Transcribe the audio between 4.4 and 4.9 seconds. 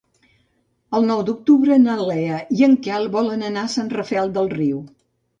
Riu.